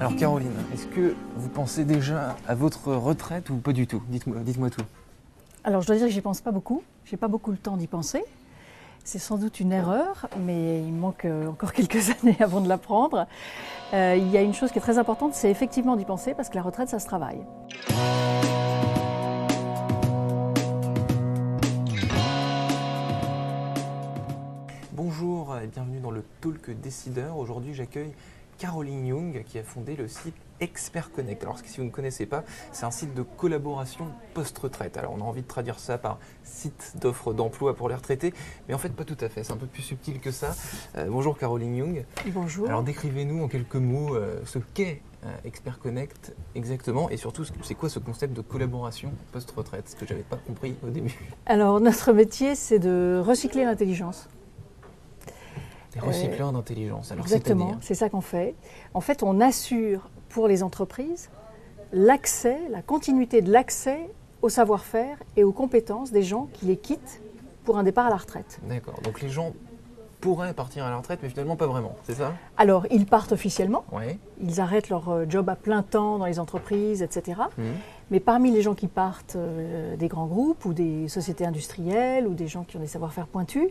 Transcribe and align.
Alors 0.00 0.16
Caroline, 0.16 0.52
est-ce 0.74 0.86
que 0.86 1.14
vous 1.36 1.48
pensez 1.48 1.86
déjà 1.86 2.36
à 2.46 2.54
votre 2.54 2.92
retraite 2.92 3.48
ou 3.48 3.56
pas 3.56 3.72
du 3.72 3.86
tout? 3.86 4.02
Dites-moi 4.08 4.40
dites 4.40 4.58
tout. 4.76 4.84
Alors 5.64 5.80
je 5.80 5.86
dois 5.86 5.96
dire 5.96 6.06
que 6.06 6.12
j'y 6.12 6.20
pense 6.20 6.42
pas 6.42 6.50
beaucoup. 6.50 6.82
J'ai 7.06 7.16
pas 7.16 7.28
beaucoup 7.28 7.50
le 7.50 7.56
temps 7.56 7.78
d'y 7.78 7.86
penser. 7.86 8.22
C'est 9.02 9.18
sans 9.18 9.38
doute 9.38 9.60
une 9.60 9.72
erreur, 9.72 10.28
mais 10.40 10.82
il 10.82 10.92
manque 10.92 11.24
euh, 11.24 11.48
encore 11.48 11.72
quelques 11.74 12.10
années 12.10 12.36
avant 12.40 12.60
de 12.60 12.68
la 12.68 12.76
prendre. 12.76 13.26
Euh, 13.94 14.14
il 14.18 14.30
y 14.30 14.36
a 14.36 14.42
une 14.42 14.52
chose 14.52 14.72
qui 14.72 14.78
est 14.78 14.82
très 14.82 14.98
importante, 14.98 15.34
c'est 15.34 15.50
effectivement 15.50 15.96
d'y 15.96 16.04
penser 16.04 16.34
parce 16.34 16.50
que 16.50 16.56
la 16.56 16.62
retraite, 16.62 16.90
ça 16.90 16.98
se 16.98 17.06
travaille. 17.06 17.40
Bonjour 24.92 25.56
et 25.58 25.66
bienvenue 25.66 26.00
dans 26.00 26.10
le 26.10 26.24
Talk 26.42 26.70
Décideur. 26.80 27.38
Aujourd'hui, 27.38 27.72
j'accueille 27.72 28.12
Caroline 28.58 29.06
Young 29.06 29.44
qui 29.46 29.58
a 29.58 29.62
fondé 29.62 29.96
le 29.96 30.08
site 30.08 30.34
Expert 30.60 31.10
Connect. 31.12 31.42
Alors, 31.42 31.58
si 31.64 31.78
vous 31.78 31.84
ne 31.84 31.90
connaissez 31.90 32.26
pas, 32.26 32.44
c'est 32.72 32.84
un 32.84 32.90
site 32.90 33.14
de 33.14 33.22
collaboration 33.22 34.06
post-retraite. 34.34 34.96
Alors, 34.96 35.14
on 35.16 35.20
a 35.20 35.24
envie 35.24 35.42
de 35.42 35.46
traduire 35.46 35.78
ça 35.78 35.98
par 35.98 36.18
site 36.42 36.94
d'offres 37.00 37.32
d'emploi 37.32 37.74
pour 37.74 37.88
les 37.88 37.94
retraités, 37.94 38.32
mais 38.68 38.74
en 38.74 38.78
fait, 38.78 38.90
pas 38.90 39.04
tout 39.04 39.16
à 39.20 39.28
fait. 39.28 39.44
C'est 39.44 39.52
un 39.52 39.56
peu 39.56 39.66
plus 39.66 39.82
subtil 39.82 40.20
que 40.20 40.30
ça. 40.30 40.54
Euh, 40.96 41.06
bonjour 41.08 41.36
Caroline 41.36 41.74
Young. 41.76 42.04
Bonjour. 42.28 42.68
Alors, 42.68 42.82
décrivez-nous 42.82 43.42
en 43.42 43.48
quelques 43.48 43.74
mots 43.76 44.14
euh, 44.14 44.40
ce 44.44 44.58
qu'est 44.74 45.02
euh, 45.24 45.28
Expert 45.44 45.78
Connect 45.80 46.34
exactement 46.54 47.10
et 47.10 47.16
surtout, 47.16 47.44
c'est 47.62 47.74
quoi 47.74 47.88
ce 47.88 47.98
concept 47.98 48.34
de 48.34 48.40
collaboration 48.40 49.12
post-retraite? 49.32 49.88
Ce 49.88 49.96
que 49.96 50.06
j'avais 50.06 50.22
pas 50.22 50.36
compris 50.36 50.76
au 50.86 50.90
début. 50.90 51.18
Alors, 51.46 51.80
notre 51.80 52.12
métier, 52.12 52.54
c'est 52.54 52.78
de 52.78 53.20
recycler 53.24 53.64
l'intelligence. 53.64 54.28
Des 55.94 56.00
recycleurs 56.00 56.52
d'intelligence. 56.52 57.12
Alors, 57.12 57.24
Exactement, 57.24 57.76
c'est 57.80 57.94
ça 57.94 58.08
qu'on 58.08 58.20
fait. 58.20 58.54
En 58.92 59.00
fait, 59.00 59.22
on 59.22 59.40
assure 59.40 60.10
pour 60.28 60.48
les 60.48 60.62
entreprises 60.62 61.30
l'accès, 61.92 62.58
la 62.70 62.82
continuité 62.82 63.40
de 63.40 63.52
l'accès 63.52 64.10
au 64.42 64.48
savoir-faire 64.48 65.16
et 65.36 65.44
aux 65.44 65.52
compétences 65.52 66.10
des 66.10 66.22
gens 66.22 66.48
qui 66.52 66.66
les 66.66 66.76
quittent 66.76 67.22
pour 67.64 67.78
un 67.78 67.82
départ 67.82 68.06
à 68.06 68.10
la 68.10 68.16
retraite. 68.16 68.60
D'accord. 68.68 69.00
Donc 69.02 69.22
les 69.22 69.30
gens 69.30 69.52
pourraient 70.20 70.54
partir 70.54 70.84
à 70.84 70.90
la 70.90 70.96
retraite, 70.96 71.20
mais 71.22 71.28
finalement 71.28 71.54
pas 71.54 71.66
vraiment, 71.66 71.96
c'est 72.04 72.14
ça? 72.14 72.32
Alors, 72.56 72.86
ils 72.90 73.04
partent 73.04 73.32
officiellement. 73.32 73.84
Oui. 73.92 74.18
Ils 74.40 74.58
arrêtent 74.58 74.88
leur 74.88 75.10
euh, 75.10 75.26
job 75.28 75.50
à 75.50 75.54
plein 75.54 75.82
temps 75.82 76.18
dans 76.18 76.24
les 76.24 76.40
entreprises, 76.40 77.02
etc. 77.02 77.42
Mmh. 77.58 77.62
Mais 78.10 78.20
parmi 78.20 78.50
les 78.50 78.62
gens 78.62 78.74
qui 78.74 78.88
partent 78.88 79.36
euh, 79.36 79.96
des 79.96 80.08
grands 80.08 80.26
groupes 80.26 80.64
ou 80.64 80.72
des 80.72 81.08
sociétés 81.08 81.44
industrielles 81.44 82.26
ou 82.26 82.32
des 82.32 82.48
gens 82.48 82.64
qui 82.64 82.78
ont 82.78 82.80
des 82.80 82.86
savoir-faire 82.86 83.26
pointus, 83.26 83.68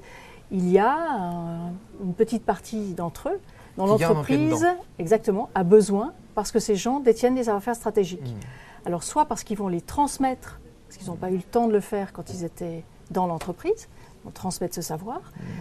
il 0.54 0.70
y 0.70 0.80
a 0.80 0.96
un- 0.96 1.72
une 2.04 2.14
petite 2.14 2.46
partie 2.46 2.94
d'entre 2.94 3.30
eux 3.30 3.40
dont 3.78 3.86
l'entreprise, 3.88 4.66
exactement, 5.00 5.50
a 5.56 5.64
besoin 5.64 6.14
parce 6.36 6.52
que 6.52 6.60
ces 6.60 6.76
gens 6.76 7.00
détiennent 7.00 7.36
des 7.36 7.44
savoir-faire 7.46 7.76
stratégiques. 7.76 8.22
Mmh. 8.22 8.86
Alors, 8.88 9.04
soit 9.04 9.26
parce 9.26 9.44
qu'ils 9.44 9.58
vont 9.58 9.68
les 9.68 9.82
transmettre, 9.82 10.60
parce 10.88 10.98
qu'ils 10.98 11.08
n'ont 11.08 11.16
pas 11.16 11.32
eu 11.32 11.38
le 11.38 11.44
temps 11.44 11.68
de 11.68 11.74
le 11.74 11.80
faire 11.80 12.14
quand 12.14 12.30
ils 12.34 12.44
étaient 12.44 12.84
dans 13.12 13.26
l'entreprise, 13.28 13.88
vont 14.24 14.32
transmettre 14.32 14.74
ce 14.76 14.82
savoir, 14.82 15.20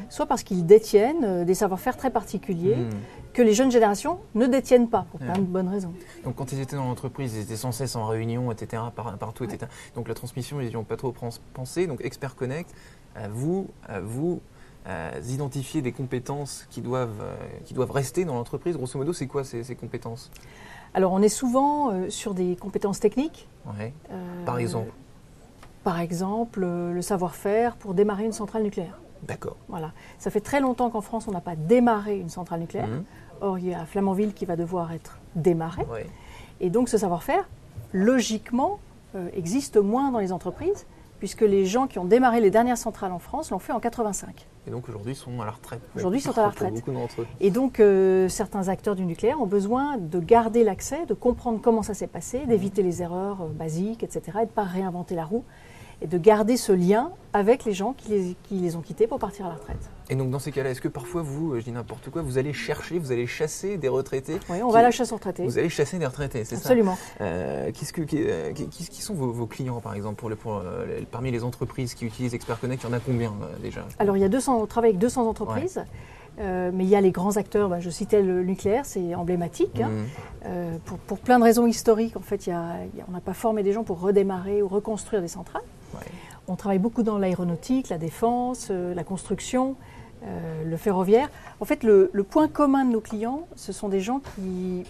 soit 0.09 0.27
parce 0.27 0.43
qu'ils 0.45 0.65
détiennent 0.67 1.25
euh, 1.25 1.45
des 1.45 1.55
savoir-faire 1.55 1.97
très 1.97 2.11
particuliers 2.11 2.77
Mmh. 2.77 2.91
que 3.33 3.43
les 3.43 3.55
jeunes 3.55 3.71
générations 3.73 4.19
ne 4.35 4.47
détiennent 4.47 4.89
pas, 4.89 5.07
pour 5.11 5.19
plein 5.21 5.33
de 5.35 5.41
bonnes 5.41 5.69
raisons. 5.69 5.93
Donc 6.25 6.37
quand 6.37 6.53
ils 6.53 6.61
étaient 6.61 6.77
dans 6.77 6.85
l'entreprise, 6.85 7.35
ils 7.35 7.41
étaient 7.43 7.57
sans 7.57 7.73
cesse 7.73 7.97
en 7.97 8.07
réunion, 8.07 8.53
etc., 8.53 8.83
par- 8.95 9.17
partout, 9.17 9.45
etc. 9.45 9.71
Donc 9.95 10.07
la 10.07 10.15
transmission, 10.15 10.61
ils 10.61 10.69
n'y 10.69 10.77
ont 10.77 10.85
pas 10.85 10.97
trop 10.97 11.13
pens- 11.13 11.41
pensé. 11.55 11.87
Donc 11.87 12.01
Expert 12.05 12.37
Connect, 12.37 12.71
à 13.17 13.29
vous, 13.29 13.69
à 13.89 14.01
vous 14.01 14.41
euh, 14.87 15.11
identifier 15.29 15.83
des 15.83 15.93
compétences 15.93 16.67
qui 16.71 16.81
doivent, 16.81 17.21
euh, 17.23 17.35
qui 17.65 17.75
doivent 17.75 17.91
rester 17.93 18.25
dans 18.25 18.35
l'entreprise. 18.35 18.77
Grosso 18.77 18.99
modo, 18.99 19.13
c'est 19.13 19.27
quoi 19.27 19.45
ces, 19.45 19.63
ces 19.65 19.75
compétences? 19.77 20.31
Alors, 20.95 21.13
on 21.13 21.23
est 21.23 21.29
souvent 21.29 21.91
euh, 21.93 22.11
sur 22.11 22.35
des 22.35 22.57
compétences 22.57 23.01
techniques. 23.01 23.49
Ouais. 23.79 23.93
euh, 24.11 24.45
Par 24.45 24.59
exemple? 24.59 24.91
Par 25.85 26.01
exemple, 26.01 26.61
le 26.61 27.03
savoir-faire 27.03 27.77
pour 27.77 27.95
démarrer 27.95 28.25
une 28.25 28.33
centrale 28.33 28.63
nucléaire. 28.63 29.01
D'accord. 29.23 29.57
Voilà. 29.69 29.93
Ça 30.19 30.31
fait 30.31 30.41
très 30.41 30.61
longtemps 30.61 30.91
qu'en 30.91 31.01
France, 31.01 31.27
on 31.29 31.33
n'a 31.33 31.41
pas 31.41 31.57
démarré 31.57 32.19
une 32.19 32.29
centrale 32.29 32.61
nucléaire. 32.61 32.89
Mhm. 32.89 33.05
Or, 33.41 33.59
il 33.59 33.69
y 33.69 33.75
a 33.75 33.85
Flamanville 33.87 34.33
qui 34.35 34.45
va 34.47 34.55
devoir 34.57 34.93
être 34.93 35.19
démarrée. 35.35 35.85
Ouais. 35.91 36.07
Et 36.61 36.71
donc, 36.71 36.89
ce 36.89 36.99
savoir-faire, 36.99 37.49
logiquement, 37.93 38.79
existe 39.35 39.77
moins 39.77 40.11
dans 40.11 40.21
les 40.21 40.33
entreprises, 40.33 40.87
puisque 41.19 41.43
les 41.43 41.67
gens 41.67 41.87
qui 41.87 41.99
ont 41.99 42.05
démarré 42.05 42.41
les 42.41 42.51
dernières 42.51 42.79
centrales 42.79 43.13
en 43.13 43.19
France 43.19 43.51
l'ont 43.51 43.59
fait 43.59 43.73
en 43.73 43.81
85. 43.81 44.47
Et 44.67 44.71
donc 44.71 44.89
aujourd'hui, 44.89 45.13
ils 45.13 45.17
sont 45.17 45.41
à 45.41 45.45
la 45.45 45.51
retraite. 45.51 45.81
Aujourd'hui, 45.97 46.21
ils 46.21 46.23
sont 46.23 46.39
à 46.39 46.43
la 46.43 46.49
retraite. 46.51 46.75
Beaucoup 46.75 46.93
d'entre 46.93 47.23
eux. 47.23 47.27
Et 47.41 47.51
donc, 47.51 47.81
euh, 47.81 48.29
certains 48.29 48.69
acteurs 48.69 48.95
du 48.95 49.05
nucléaire 49.05 49.41
ont 49.41 49.47
besoin 49.47 49.99
de 49.99 50.21
garder 50.21 50.63
l'accès, 50.63 51.05
de 51.07 51.15
comprendre 51.15 51.61
comment 51.61 51.83
ça 51.83 51.95
s'est 51.95 52.07
passé, 52.07 52.47
d'éviter 52.47 52.83
les 52.83 53.03
erreurs 53.03 53.43
euh, 53.43 53.49
basiques, 53.49 54.05
etc., 54.05 54.23
et 54.29 54.33
de 54.33 54.41
ne 54.43 54.47
pas 54.47 54.63
réinventer 54.63 55.17
la 55.17 55.25
roue, 55.25 55.45
et 56.03 56.07
de 56.07 56.19
garder 56.19 56.57
ce 56.57 56.73
lien 56.73 57.11
avec 57.33 57.65
les 57.65 57.73
gens 57.73 57.93
qui 57.95 58.11
les, 58.11 58.37
qui 58.43 58.57
les 58.57 58.77
ont 58.77 58.81
quittés 58.83 59.07
pour 59.07 59.19
partir 59.19 59.47
à 59.47 59.51
la 59.51 59.55
retraite. 59.55 59.79
Et 60.11 60.17
donc 60.17 60.31
dans 60.31 60.39
ces 60.39 60.53
cas-là, 60.53 60.71
est-ce 60.71 60.81
que 60.81 60.89
parfois 60.89 61.23
vous, 61.23 61.53
euh, 61.55 61.61
je 61.61 61.65
dis 61.65 61.73
n'importe 61.73 62.11
quoi, 62.11 62.21
vous 62.21 62.37
allez 62.37 62.53
chercher, 62.53 62.99
vous 62.99 63.13
allez 63.13 63.27
chasser 63.27 63.79
des 63.79 63.89
retraités 63.89 64.39
Oui, 64.51 64.59
on 64.63 64.67
qui- 64.69 64.73
va 64.75 64.81
à 64.81 64.83
la 64.83 64.91
chasse 64.91 65.13
aux 65.13 65.17
retraités. 65.17 65.45
Vous 65.45 65.59
allez 65.59 65.69
chasser 65.71 65.99
des 65.99 66.07
retraités, 66.07 66.45
c'est 66.45 66.57
ça 66.57 66.61
Absolument. 66.63 66.99
Euh, 67.21 67.71
qu'est-ce 67.73 67.93
que, 67.93 68.03
qui, 68.03 68.19
euh, 68.21 68.53
qui- 68.53 68.67
qui- 68.69 69.01
sont 69.03 69.15
vos, 69.15 69.31
vos 69.33 69.47
clients, 69.47 69.81
par 69.81 69.95
exemple, 69.95 70.17
pour 70.17 70.29
les- 70.29 70.37
pour, 70.37 70.57
euh, 70.57 71.01
parmi 71.11 71.31
les 71.31 71.43
entreprises 71.45 71.95
qui 71.95 72.05
utilisent 72.05 72.35
Expert 72.35 72.61
Connect 72.61 72.83
Il 72.83 72.87
y 72.89 72.91
en 72.91 72.93
a 72.93 73.01
combien 73.01 73.31
euh, 73.43 73.59
déjà? 73.63 73.87
Alors, 73.99 74.17
il 74.17 74.21
y 74.21 74.25
a 74.25 74.29
200, 74.29 74.61
on 74.61 74.67
travaille 74.67 74.91
avec 74.91 74.99
200 75.01 75.27
entreprises, 75.27 75.83
euh, 76.41 76.71
mais 76.75 76.85
il 76.85 76.91
y 76.91 76.97
a 76.97 77.01
les 77.01 77.13
grands 77.13 77.37
acteurs. 77.37 77.69
bah, 77.71 77.81
je 77.81 77.89
citais 77.91 78.21
le 78.23 78.43
nucléaire, 78.43 78.85
c'est 78.85 79.15
emblématique. 79.15 79.81
hein. 79.81 79.91
Euh, 80.47 80.77
pour, 80.85 80.99
pour 80.99 81.19
plein 81.21 81.39
de 81.39 81.45
raisons 81.45 81.67
historiques, 81.67 82.17
en 82.17 82.21
fait, 82.21 82.47
y 82.47 82.51
a- 82.51 82.77
y 82.97 83.01
a- 83.01 83.05
on 83.09 83.13
n'a 83.13 83.21
pas 83.21 83.35
formé 83.35 83.63
des 83.63 83.73
gens 83.73 83.85
pour 83.85 84.01
redémarrer 84.01 84.61
ou 84.63 84.69
reconstruire 84.69 85.23
des 85.23 85.29
centrales. 85.29 85.63
On 86.53 86.57
travaille 86.57 86.79
beaucoup 86.79 87.03
dans 87.03 87.17
l'aéronautique, 87.17 87.89
la 87.89 87.97
défense, 87.97 88.69
euh, 88.71 88.93
la 88.95 89.05
construction, 89.05 89.75
euh, 90.23 90.65
le 90.65 90.77
ferroviaire. 90.77 91.31
En 91.61 91.65
fait, 91.65 91.83
le, 91.83 92.11
le 92.13 92.25
point 92.25 92.47
commun 92.47 92.85
de 92.85 92.91
nos 92.91 93.01
clients, 93.01 93.47
ce 93.57 93.73
sont 93.73 93.89
des 93.89 94.01
gens 94.01 94.21
qui 94.21 94.85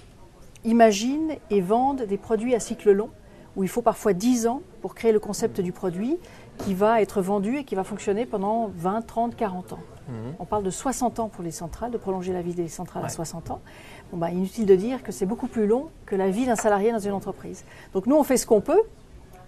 imaginent 0.64 1.36
et 1.50 1.60
vendent 1.60 2.02
des 2.02 2.16
produits 2.18 2.56
à 2.56 2.58
cycle 2.58 2.90
long, 2.90 3.10
où 3.54 3.62
il 3.62 3.68
faut 3.68 3.80
parfois 3.80 4.12
10 4.12 4.48
ans 4.48 4.60
pour 4.80 4.96
créer 4.96 5.12
le 5.12 5.20
concept 5.20 5.60
du 5.60 5.70
produit 5.70 6.18
qui 6.58 6.74
va 6.74 7.00
être 7.00 7.22
vendu 7.22 7.58
et 7.58 7.62
qui 7.64 7.76
va 7.76 7.84
fonctionner 7.84 8.26
pendant 8.26 8.72
20, 8.74 9.02
30, 9.02 9.36
40 9.36 9.74
ans. 9.74 9.78
Mhm. 10.08 10.14
On 10.40 10.44
parle 10.44 10.64
de 10.64 10.70
60 10.70 11.20
ans 11.20 11.28
pour 11.28 11.44
les 11.44 11.52
centrales, 11.52 11.92
de 11.92 11.96
prolonger 11.96 12.32
la 12.32 12.42
vie 12.42 12.54
des 12.54 12.66
centrales 12.66 13.04
à 13.04 13.06
Ouais. 13.06 13.12
60 13.12 13.52
ans. 13.52 13.60
Bon, 14.10 14.18
bah, 14.18 14.32
inutile 14.32 14.66
de 14.66 14.74
dire 14.74 15.04
que 15.04 15.12
c'est 15.12 15.26
beaucoup 15.26 15.46
plus 15.46 15.68
long 15.68 15.90
que 16.06 16.16
la 16.16 16.28
vie 16.28 16.44
d'un 16.44 16.56
salarié 16.56 16.90
dans 16.90 16.98
une 16.98 17.12
entreprise. 17.12 17.64
Donc 17.94 18.08
nous, 18.08 18.16
on 18.16 18.24
fait 18.24 18.36
ce 18.36 18.46
qu'on 18.48 18.60
peut. 18.60 18.80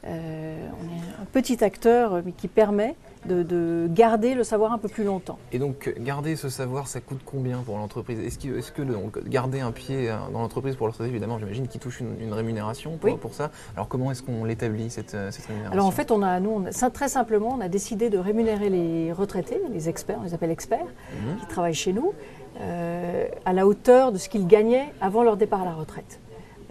Euh, 0.06 0.56
on 0.82 0.84
est 0.94 1.22
un 1.22 1.25
petit 1.32 1.65
acteur, 1.65 2.12
euh, 2.15 2.22
mais 2.25 2.32
qui 2.32 2.47
permet 2.48 2.94
de, 3.25 3.42
de 3.42 3.88
garder 3.91 4.34
le 4.34 4.44
savoir 4.44 4.72
un 4.72 4.78
peu 4.78 4.88
plus 4.88 5.04
longtemps. 5.04 5.38
Et 5.50 5.59
donc, 5.59 5.94
garder 5.98 6.37
ce 6.37 6.50
savoir, 6.50 6.88
ça 6.88 7.00
coûte 7.00 7.20
combien 7.25 7.60
pour 7.60 7.78
l'entreprise? 7.78 8.19
Est-ce 8.20 8.70
que, 8.70 8.82
le- 8.82 8.97
garder 9.26 9.60
un 9.60 9.72
pied 9.72 10.10
euh, 10.10 10.16
dans 10.31 10.41
l'entreprise 10.42 10.76
pour 10.76 10.87
le 10.87 10.91
retraité, 10.92 11.09
évidemment, 11.10 11.38
j'imagine 11.38 11.69
qu'il 11.69 11.81
touche 11.81 12.00
une, 12.00 12.20
une 12.20 12.34
rémunération 12.34 12.98
pour, 12.98 13.10
Oui. 13.10 13.16
pour 13.19 13.32
ça. 13.32 13.50
Alors, 13.76 13.88
comment 13.88 14.10
est-ce 14.10 14.22
qu'on 14.22 14.44
l'établit, 14.44 14.91
cette, 14.91 15.16
cette 15.31 15.47
rémunération? 15.47 15.72
Alors 15.72 15.87
en 15.87 15.91
fait, 15.91 16.10
on 16.10 16.21
a, 16.22 16.38
nous, 16.38 16.50
on 16.50 16.66
a- 16.66 16.72
ça, 16.72 16.91
très 16.91 17.09
simplement, 17.09 17.54
on 17.56 17.60
a 17.62 17.69
décidé 17.69 18.10
de 18.10 18.19
rémunérer 18.19 18.69
les 18.69 19.10
retraités, 19.10 19.59
les 19.72 19.88
experts, 19.88 20.19
on 20.21 20.25
les 20.25 20.34
appelle 20.34 20.50
experts, 20.50 20.84
Mhm. 20.84 21.38
qui 21.41 21.47
travaillent 21.47 21.72
chez 21.72 21.94
nous, 21.94 22.12
euh, 22.60 23.26
à 23.47 23.53
la 23.54 23.66
hauteur 23.66 24.12
de 24.12 24.19
ce 24.19 24.28
qu'ils 24.28 24.47
gagnaient 24.47 24.92
avant 25.00 25.22
leur 25.22 25.38
départ 25.38 25.62
à 25.62 25.65
la 25.65 25.72
retraite. 25.75 26.21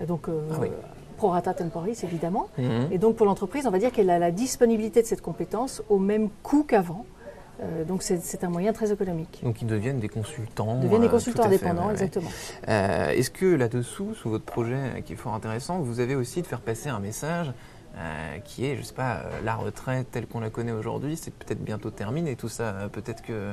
Donc, 0.08 0.28
euh, 0.30 0.40
Ah 0.52 0.58
oui. 0.62 0.68
Pro 1.24 1.30
rata 1.30 1.54
temporis, 1.54 2.04
évidemment. 2.04 2.50
Mhm. 2.58 2.90
Et 2.92 2.98
donc 2.98 3.16
pour 3.16 3.26
l'entreprise, 3.26 3.66
on 3.66 3.72
va 3.72 3.80
dire 3.80 3.94
qu'elle 3.94 4.10
a 4.10 4.20
la 4.20 4.32
disponibilité 4.32 5.02
de 5.02 5.08
cette 5.08 5.22
compétence 5.22 5.82
au 5.90 5.98
même 5.98 6.30
coût 6.44 6.64
qu'avant. 6.64 7.06
Euh, 7.62 7.86
donc 7.86 8.04
c'est 8.04 8.44
un 8.44 8.50
moyen 8.50 8.74
très 8.74 8.92
économique. 8.92 9.40
Donc, 9.42 9.62
ils 9.62 9.68
deviennent 9.68 10.00
des 10.00 10.10
consultants. 10.10 10.80
Ils 10.82 10.84
deviennent 10.84 11.02
des 11.02 11.08
euh, 11.08 11.12
consultants 11.12 11.44
fait, 11.44 11.48
indépendants, 11.48 11.92
exactement. 11.92 12.30
Euh, 12.68 13.12
Est-ce 13.12 13.30
que 13.30 13.46
là-dessous, 13.46 14.16
sous 14.16 14.30
votre 14.30 14.44
projet 14.44 15.02
qui 15.06 15.14
est 15.14 15.16
fort 15.16 15.34
intéressant, 15.34 15.80
vous 15.80 16.02
avez 16.02 16.16
aussi 16.16 16.42
de 16.42 16.48
faire 16.48 16.60
passer 16.60 16.90
un 16.90 17.00
message 17.00 17.54
qui 18.44 18.66
est, 18.66 18.76
je 18.76 18.82
sais 18.82 18.96
pas, 18.96 19.22
la 19.46 19.54
retraite 19.54 20.08
telle 20.10 20.26
qu'on 20.26 20.40
la 20.40 20.50
connaît 20.50 20.72
aujourd'hui, 20.72 21.16
c'est 21.16 21.32
peut-être 21.32 21.64
bientôt 21.64 21.92
terminé 21.92 22.36
tout 22.36 22.50
ça. 22.50 22.90
Peut-être 22.92 23.22
que 23.22 23.52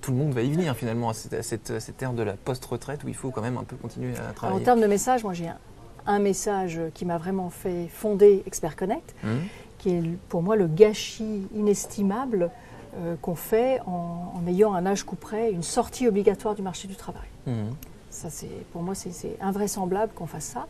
tout 0.00 0.10
le 0.10 0.16
monde 0.16 0.32
va 0.32 0.40
y 0.40 0.50
venir 0.50 0.74
finalement 0.74 1.10
à 1.10 1.12
cette, 1.12 1.34
à 1.34 1.42
cette, 1.42 1.70
à 1.70 1.78
cette 1.78 2.02
ère 2.02 2.14
de 2.14 2.22
la 2.22 2.32
post-retraite 2.32 3.04
où 3.04 3.08
il 3.08 3.14
faut 3.14 3.30
quand 3.30 3.42
même 3.42 3.58
un 3.58 3.64
peu 3.64 3.76
continuer 3.76 4.14
à 4.16 4.20
Alors, 4.20 4.30
en 4.30 4.32
travailler. 4.32 4.64
termes 4.64 4.80
de 4.80 4.86
message, 4.86 5.22
moi 5.22 5.34
j'ai 5.34 5.48
un, 5.48 5.58
un 6.06 6.18
message 6.18 6.80
qui 6.94 7.04
m'a 7.04 7.18
vraiment 7.18 7.50
fait 7.50 7.88
fonder 7.88 8.42
Expert 8.46 8.76
Connect, 8.76 9.14
Hum, 9.24 9.40
qui 9.78 9.90
est 9.90 10.02
pour 10.28 10.42
moi 10.42 10.56
le 10.56 10.66
gâchis 10.66 11.46
inestimable 11.54 12.50
euh, 12.96 13.14
qu'on 13.22 13.34
fait 13.34 13.80
en, 13.86 14.32
en 14.34 14.46
ayant 14.48 14.74
un 14.74 14.86
âge 14.86 15.04
coup 15.04 15.14
près, 15.16 15.52
une 15.52 15.62
sortie 15.62 16.08
obligatoire 16.08 16.54
du 16.54 16.62
marché 16.62 16.88
du 16.88 16.96
travail. 16.96 17.28
hum. 17.46 17.70
Ça, 18.10 18.30
c'est, 18.30 18.48
pour 18.72 18.82
moi, 18.82 18.94
c'est, 18.94 19.36
invraisemblable 19.40 20.12
qu'on 20.14 20.26
fasse 20.26 20.46
ça. 20.46 20.66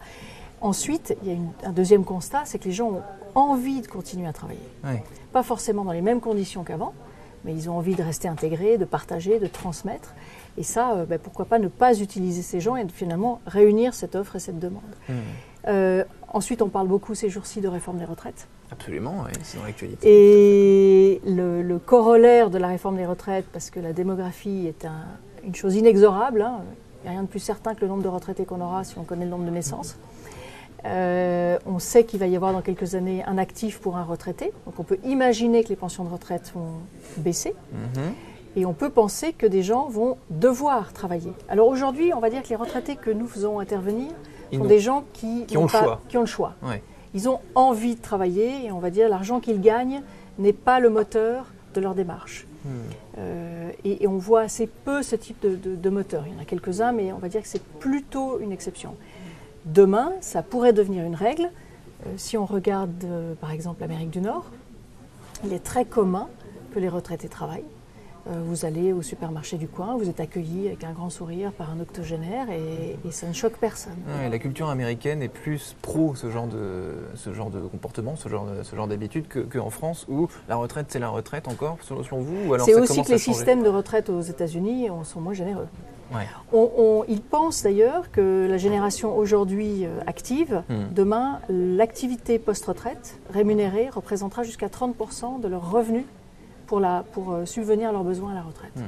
Ensuite, 0.61 1.17
il 1.23 1.29
y 1.29 1.31
a 1.31 1.35
une- 1.35 1.53
un 1.63 1.71
deuxième 1.71 2.05
constat, 2.05 2.43
c'est 2.45 2.59
que 2.59 2.65
les 2.65 2.73
gens 2.73 2.91
ont 2.91 3.03
envie 3.37 3.81
de 3.81 3.87
continuer 3.87 4.27
à 4.27 4.33
travailler. 4.33 4.59
Pas 5.33 5.45
forcément 5.45 5.85
dans 5.85 5.93
les 5.93 6.03
mêmes 6.03 6.21
conditions 6.21 6.65
qu'avant, 6.65 6.93
mais 7.45 7.53
ils 7.53 7.69
ont 7.71 7.77
envie 7.77 7.95
de 7.95 8.03
rester 8.03 8.29
intégrés, 8.29 8.79
de 8.79 8.85
partager, 8.85 9.39
de 9.39 9.47
transmettre. 9.47 10.15
Et 10.57 10.63
ça, 10.63 10.93
euh, 10.95 11.05
ben, 11.07 11.19
pourquoi 11.19 11.45
pas 11.45 11.59
ne 11.59 11.69
pas 11.69 11.99
utiliser 12.01 12.43
ces 12.43 12.61
gens 12.61 12.77
et 12.77 12.87
finalement 12.89 13.41
réunir 13.47 13.95
cette 13.95 14.15
offre 14.17 14.37
et 14.37 14.41
cette 14.41 14.59
demande. 14.59 14.83
Hmm. 15.09 15.13
Euh, 15.69 16.05
ensuite, 16.33 16.63
on 16.63 16.69
parle 16.69 16.89
beaucoup 16.89 17.15
ces 17.15 17.29
jours-ci 17.31 17.61
de 17.61 17.69
réforme 17.69 17.99
des 17.99 18.05
retraites. 18.05 18.49
Absolument, 18.71 19.25
oui, 19.25 19.33
c'est 19.43 19.59
dans 19.59 19.65
l'actualité. 19.65 20.07
Et 20.07 21.21
le, 21.27 21.63
le 21.63 21.79
corollaire 21.79 22.51
de 22.51 22.59
la 22.59 22.69
réforme 22.69 22.97
des 22.97 23.07
retraites, 23.07 23.47
parce 23.53 23.71
que 23.71 23.81
la 23.81 23.93
démographie 23.93 24.67
est 24.67 24.85
un- 24.85 25.07
une 25.45 25.55
chose 25.55 25.77
inexorable, 25.77 26.43
hein, 26.43 26.61
il 27.01 27.05
n'y 27.05 27.09
a 27.09 27.13
rien 27.13 27.23
de 27.23 27.29
plus 27.29 27.39
certain 27.41 27.75
que 27.75 27.81
le 27.83 27.89
nombre 27.89 28.03
de 28.03 28.09
retraités 28.09 28.45
qu'on 28.45 28.61
aura 28.61 28.85
si 28.85 28.99
on 28.99 29.05
connaît 29.05 29.25
le 29.25 29.31
nombre 29.31 29.45
de 29.45 29.51
naissances. 29.51 29.97
Euh, 30.85 31.59
on 31.67 31.79
sait 31.79 32.05
qu'il 32.05 32.21
va 32.21 32.27
y 32.29 32.37
avoir 32.37 32.53
dans 32.53 32.63
quelques 32.63 32.95
années 32.95 33.25
un 33.27 33.37
actif 33.39 33.81
pour 33.81 33.97
un 33.97 34.05
retraité, 34.05 34.53
donc 34.65 34.79
on 34.79 34.85
peut 34.85 34.99
imaginer 35.05 35.65
que 35.65 35.69
les 35.71 35.77
pensions 35.77 36.05
de 36.05 36.11
retraite 36.11 36.53
vont 36.55 36.69
baisser. 37.17 37.55
Mhm. 37.73 38.13
Et 38.57 38.65
on 38.65 38.73
peut 38.73 38.91
penser 38.91 39.33
que 39.33 39.47
des 39.47 39.63
gens 39.63 39.89
vont 39.89 40.17
devoir 40.31 40.93
travailler. 40.93 41.33
Alors 41.49 41.69
aujourd'hui, 41.69 42.13
on 42.15 42.21
va 42.21 42.31
dire 42.31 42.43
que 42.43 42.49
les 42.49 42.57
retraités 42.57 42.97
que 42.97 43.11
nous 43.11 43.27
faisons 43.27 43.59
intervenir 43.61 44.09
sont 44.53 44.65
des 44.65 44.79
gens 44.81 45.05
qui, 45.13 45.45
Qui 45.47 45.57
ont 45.59 45.63
le 45.65 45.69
choix. 45.69 46.01
qui 46.09 46.17
ont 46.17 46.21
le 46.23 46.27
choix. 46.27 46.55
Ouais. 46.63 46.83
Ils 47.15 47.29
ont 47.29 47.41
envie 47.55 47.95
de 47.97 48.01
travailler 48.03 48.65
et 48.67 48.73
on 48.73 48.79
va 48.79 48.91
dire 48.91 49.09
l'argent 49.09 49.41
qu'ils 49.41 49.61
gagnent 49.61 50.03
n'est 50.39 50.53
pas 50.53 50.81
le 50.81 50.91
moteur 50.91 51.47
de 51.75 51.81
leur 51.81 51.95
démarche. 51.95 52.47
Hmm. 52.65 52.69
Euh, 53.19 53.71
et, 53.85 54.03
et 54.05 54.07
on 54.09 54.17
voit 54.17 54.41
assez 54.43 54.67
peu 54.67 55.03
ce 55.03 55.15
type 55.17 55.41
de, 55.43 55.55
de- 55.55 55.77
de 55.77 55.91
moteur. 55.91 56.25
Il 56.27 56.33
y 56.35 56.37
en 56.37 56.41
a 56.41 56.45
quelques-uns, 56.45 56.93
mais 56.93 57.13
on 57.13 57.19
va 57.19 57.29
dire 57.29 57.43
que 57.43 57.49
c'est 57.49 57.63
plutôt 57.63 58.41
une 58.41 58.53
exception. 58.53 58.95
Demain, 59.73 60.13
ça 60.21 60.43
pourrait 60.43 60.73
devenir 60.73 61.05
une 61.05 61.15
règle. 61.15 61.51
Euh, 62.07 62.11
si 62.17 62.37
on 62.39 62.47
regarde 62.47 63.05
euh, 63.05 63.35
par 63.35 63.51
exemple 63.53 63.81
l'Amérique 63.81 64.11
du 64.11 64.21
Nord, 64.21 64.47
il 65.45 65.53
est 65.53 65.63
très 65.63 65.85
commun 65.85 66.29
que 66.75 66.79
les 66.79 66.89
retraités 66.89 67.29
travaillent. 67.29 67.65
Euh, 68.29 68.41
vous 68.45 68.65
allez 68.65 68.93
au 68.93 69.01
supermarché 69.03 69.57
du 69.57 69.69
coin, 69.69 69.97
vous 69.97 70.09
êtes 70.09 70.21
accueilli 70.21 70.69
avec 70.69 70.85
un 70.85 70.93
grand 70.93 71.09
sourire 71.11 71.53
par 71.53 71.71
un 71.71 71.81
octogénaire 71.81 72.51
et, 72.51 72.97
et 73.07 73.11
ça 73.11 73.27
ne 73.27 73.33
choque 73.33 73.57
personne. 73.59 73.97
Ouais, 74.07 74.29
la 74.29 74.39
culture 74.39 74.69
américaine 74.69 75.23
est 75.23 75.29
plus 75.29 75.77
pro 75.83 76.15
ce 76.15 76.31
genre 76.31 76.47
de, 76.47 76.93
ce 77.15 77.33
genre 77.33 77.51
de 77.51 77.61
comportement, 77.61 78.17
ce 78.17 78.29
genre, 78.29 78.47
de- 78.47 78.63
ce 78.63 78.75
genre 78.77 78.87
d'habitude 78.87 79.29
que- 79.29 79.39
qu'en 79.41 79.71
France 79.71 80.05
où 80.09 80.29
la 80.49 80.57
retraite 80.57 80.87
c'est 80.89 80.99
la 80.99 81.09
retraite 81.09 81.49
encore, 81.49 81.79
selon, 81.83 82.03
selon 82.05 82.21
vous 82.21 82.55
C'est 82.65 82.75
aussi 82.75 83.03
que 83.03 83.13
les 83.13 83.19
systèmes 83.19 83.63
de 83.63 83.69
retraite 83.69 84.09
aux 84.11 84.21
États-Unis 84.21 84.89
sont 85.05 85.21
moins 85.21 85.35
généreux. 85.35 85.69
Ouais. 86.15 86.27
On, 86.53 86.71
on- 86.77 87.05
ils 87.09 87.21
pensent 87.21 87.63
d'ailleurs 87.63 88.11
que 88.11 88.47
la 88.49 88.57
génération 88.57 89.17
aujourd'hui 89.17 89.85
euh, 89.85 90.01
active, 90.07 90.63
Hmm. 90.69 90.87
demain, 90.95 91.41
l'activité 91.49 92.39
post-retraite 92.39 93.19
rémunérée 93.33 93.89
représentera 93.91 94.43
jusqu'à 94.43 94.69
30% 94.69 95.41
de 95.41 95.49
leurs 95.49 95.71
revenus 95.71 96.05
pour, 96.67 96.81
la, 96.81 97.03
pour 97.13 97.33
euh, 97.33 97.47
subvenir 97.47 97.89
à 97.91 97.93
leurs 97.93 98.05
besoins 98.05 98.33
à 98.33 98.35
la 98.35 98.43
retraite. 98.43 98.73
Hmm. 98.77 98.83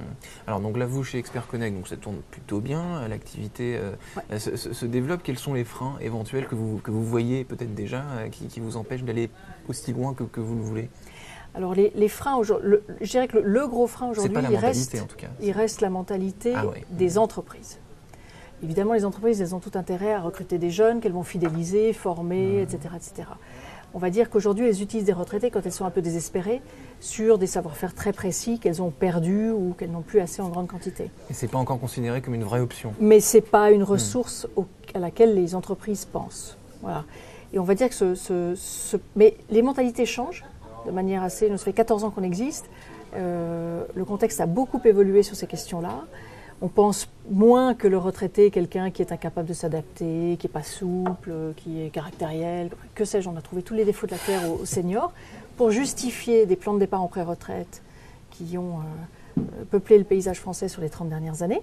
Alors 0.46 0.60
donc 0.60 0.76
là 0.76 0.84
vous 0.86 1.02
chez 1.04 1.18
Expert 1.18 1.46
Connect, 1.46 1.74
donc 1.76 1.88
ça 1.88 1.96
tourne 1.96 2.16
plutôt 2.30 2.60
bien, 2.60 3.06
l'activité 3.08 3.76
euh, 3.78 3.92
Ouais. 4.16 4.22
euh, 4.32 4.38
se, 4.38 4.56
se- 4.56 4.72
se 4.72 4.86
développe. 4.86 5.22
Quels 5.22 5.38
sont 5.38 5.54
les 5.54 5.64
freins 5.64 5.96
éventuels 6.00 6.46
que 6.46 6.54
vous, 6.54 6.78
que 6.78 6.90
vous 6.90 7.04
voyez 7.04 7.44
peut-être 7.44 7.74
déjà 7.74 8.02
euh, 8.18 8.28
qui, 8.28 8.46
qui 8.48 8.60
vous 8.60 8.76
empêchent 8.76 9.04
d'aller 9.04 9.30
aussi 9.68 9.92
loin 9.92 10.12
que, 10.14 10.24
que 10.24 10.40
vous 10.40 10.56
le 10.56 10.62
voulez? 10.62 10.90
Alors 11.54 11.74
les, 11.74 11.92
les 11.96 12.08
freins, 12.08 12.36
aujourd'hui- 12.36 12.68
le- 12.70 12.82
je 13.00 13.10
dirais 13.10 13.26
que 13.28 13.38
le, 13.38 13.42
le 13.42 13.66
gros 13.66 13.86
frein 13.86 14.08
aujourd'hui, 14.08 14.36
il 14.50 14.56
reste, 14.56 14.94
en 15.02 15.06
tout 15.06 15.16
cas. 15.16 15.28
il 15.40 15.50
reste 15.52 15.80
la 15.80 15.90
mentalité 15.90 16.52
Ah 16.56 16.66
ouais. 16.66 16.84
des 16.90 17.18
entreprises. 17.18 17.78
Évidemment, 18.62 18.92
les 18.92 19.04
entreprises, 19.04 19.40
elles 19.40 19.54
ont 19.54 19.58
tout 19.58 19.72
intérêt 19.74 20.12
à 20.12 20.20
recruter 20.20 20.58
des 20.58 20.70
jeunes 20.70 21.00
qu'elles 21.00 21.12
vont 21.12 21.22
fidéliser, 21.22 21.92
former, 21.92 22.60
etc., 22.62 22.94
etc. 22.94 23.28
On 23.94 23.98
va 23.98 24.10
dire 24.10 24.30
qu'aujourd'hui, 24.30 24.68
elles 24.68 24.82
utilisent 24.82 25.06
des 25.06 25.12
retraités 25.12 25.50
quand 25.50 25.64
elles 25.66 25.72
sont 25.72 25.84
un 25.86 25.90
peu 25.90 26.02
désespérées 26.02 26.60
sur 27.00 27.38
des 27.38 27.46
savoir-faire 27.48 27.94
très 27.94 28.12
précis 28.12 28.60
qu'elles 28.60 28.80
ont 28.82 28.90
perdus 28.90 29.50
ou 29.50 29.74
qu'elles 29.76 29.90
n'ont 29.90 30.02
plus 30.02 30.20
assez 30.20 30.42
en 30.42 30.48
grande 30.50 30.68
quantité. 30.68 31.10
Et 31.30 31.34
c'est 31.34 31.48
pas 31.48 31.58
encore 31.58 31.80
considéré 31.80 32.20
comme 32.22 32.34
une 32.34 32.44
vraie 32.44 32.60
option. 32.60 32.92
Mais 33.00 33.18
ce 33.18 33.38
n'est 33.38 33.40
pas 33.40 33.72
une 33.72 33.82
ressource 33.82 34.46
au- 34.54 34.66
à 34.94 35.00
laquelle 35.00 35.34
les 35.34 35.54
entreprises 35.56 36.04
pensent. 36.04 36.56
Voilà. 36.82 37.04
Et 37.52 37.58
on 37.58 37.64
va 37.64 37.74
dire 37.74 37.88
que 37.88 37.94
ce, 37.94 38.14
ce- 38.14 38.54
ce- 38.54 38.96
Mais 39.16 39.36
les 39.50 39.62
mentalités 39.62 40.06
changent 40.06 40.44
de 40.86 40.90
manière 40.90 41.22
assez... 41.22 41.50
Nous, 41.50 41.58
ça 41.58 41.64
fait 41.64 41.72
14 41.72 42.04
ans 42.04 42.10
qu'on 42.10 42.22
existe. 42.22 42.66
Euh, 43.14 43.84
le 43.94 44.04
contexte 44.04 44.40
a 44.40 44.46
beaucoup 44.46 44.80
évolué 44.84 45.22
sur 45.22 45.36
ces 45.36 45.46
questions-là. 45.46 46.04
On 46.62 46.68
pense 46.68 47.08
moins 47.30 47.74
que 47.74 47.88
le 47.88 47.96
retraité 47.96 48.46
est 48.46 48.50
quelqu'un 48.50 48.90
qui 48.90 49.00
est 49.00 49.12
incapable 49.12 49.48
de 49.48 49.54
s'adapter, 49.54 50.36
qui 50.38 50.46
n'est 50.46 50.52
pas 50.52 50.62
souple, 50.62 51.32
qui 51.56 51.82
est 51.82 51.88
caractériel, 51.88 52.70
que 52.94 53.06
sais-je, 53.06 53.28
on 53.30 53.36
a 53.36 53.40
trouvé 53.40 53.62
tous 53.62 53.74
les 53.74 53.86
défauts 53.86 54.06
de 54.06 54.12
la 54.12 54.18
terre 54.18 54.42
aux, 54.50 54.66
seniors 54.66 55.12
pour 55.56 55.70
justifier 55.70 56.44
des 56.44 56.56
plans 56.56 56.74
de 56.74 56.78
départ 56.78 57.02
en 57.02 57.08
pré-retraite 57.08 57.82
qui 58.30 58.58
ont 58.58 58.80
euh, 59.38 59.42
peuplé 59.70 59.96
le 59.96 60.04
paysage 60.04 60.38
français 60.38 60.68
sur 60.68 60.82
les 60.82 60.90
30 60.90 61.08
dernières 61.08 61.42
années. 61.42 61.62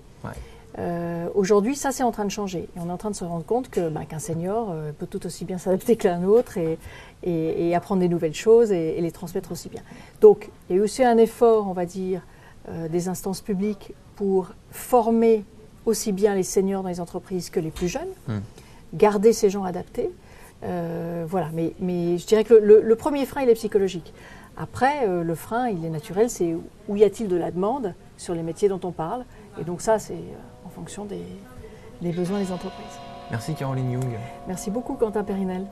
Euh, 0.80 1.28
Aujourd'hui, 1.34 1.76
ça 1.76 1.92
c'est 1.92 2.04
en 2.04 2.12
train 2.12 2.26
de 2.26 2.32
changer. 2.32 2.70
Et 2.76 2.80
on 2.80 2.88
est 2.90 2.92
en 2.92 2.98
train 2.98 3.10
de 3.12 3.16
se 3.16 3.24
rendre 3.24 3.46
compte 3.46 3.70
que, 3.70 3.90
bah, 3.90 4.02
qu'un 4.08 4.20
senior 4.20 4.70
euh, 4.72 4.92
peut 4.98 5.08
tout 5.08 5.26
aussi 5.26 5.46
bien 5.46 5.58
s'adapter 5.64 5.96
qu'un 5.96 6.24
autre 6.24 6.58
et, 6.58 6.78
et- 7.24 7.70
et 7.70 7.76
apprendre 7.76 8.02
des 8.02 8.10
nouvelles 8.10 8.34
choses 8.36 8.72
et, 8.72 8.98
et 8.98 9.02
les 9.02 9.12
transmettre 9.12 9.52
aussi 9.52 9.70
bien. 9.70 9.82
Donc, 10.22 10.50
il 10.70 10.76
y 10.76 10.80
a 10.80 10.82
eu 10.82 10.84
aussi 10.84 11.04
un 11.04 11.18
effort, 11.18 11.68
on 11.68 11.74
va 11.74 11.86
dire, 11.86 12.22
euh, 12.70 12.88
des 12.88 13.08
instances 13.08 13.42
publiques 13.42 13.94
pour 14.16 14.50
former 14.72 15.44
aussi 15.86 16.12
bien 16.12 16.36
les 16.36 16.44
seniors 16.44 16.84
dans 16.84 16.90
les 16.90 17.00
entreprises 17.00 17.50
que 17.50 17.60
les 17.60 17.72
plus 17.72 17.88
jeunes, 17.88 18.10
Hmm. 18.28 18.40
garder 18.94 19.32
ces 19.34 19.50
gens 19.50 19.64
adaptés. 19.64 20.10
Voilà, 21.30 21.48
mais, 21.54 21.74
mais 21.80 22.18
je 22.18 22.26
dirais 22.26 22.44
que 22.44 22.54
le, 22.56 22.82
le 22.82 22.96
premier 22.96 23.26
frein, 23.26 23.42
il 23.44 23.50
est 23.50 23.54
psychologique. 23.54 24.12
Après, 24.58 25.06
le 25.08 25.36
frein, 25.36 25.70
il 25.70 25.86
est 25.86 25.90
naturel, 25.90 26.30
c'est 26.32 26.56
où 26.90 26.96
y 26.96 27.04
a-t-il 27.04 27.30
de 27.30 27.36
la 27.36 27.52
demande 27.52 27.94
sur 28.18 28.34
les 28.34 28.42
métiers 28.42 28.68
dont 28.68 28.80
on 28.84 28.92
parle? 28.92 29.24
Et 29.62 29.64
donc 29.64 29.82
ça, 29.82 30.00
c'est 30.00 30.18
fonction 30.78 31.06
des, 31.06 31.26
des 32.02 32.12
besoins 32.12 32.40
des 32.40 32.52
entreprises. 32.52 33.00
Merci 33.32 33.56
Caroline 33.56 33.92
Young. 33.92 34.14
Merci 34.48 34.70
beaucoup, 34.70 34.94
Quentin 34.94 35.24
Périnel. 35.24 35.66